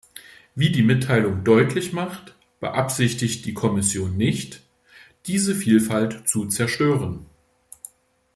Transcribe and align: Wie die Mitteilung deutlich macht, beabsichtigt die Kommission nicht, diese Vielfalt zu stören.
Wie 0.55 0.71
die 0.71 0.81
Mitteilung 0.81 1.43
deutlich 1.43 1.93
macht, 1.93 2.33
beabsichtigt 2.59 3.45
die 3.45 3.53
Kommission 3.53 4.17
nicht, 4.17 4.63
diese 5.27 5.53
Vielfalt 5.53 6.27
zu 6.27 6.49
stören. 6.49 7.27